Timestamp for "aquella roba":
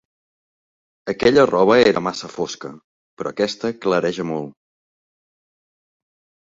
1.13-1.77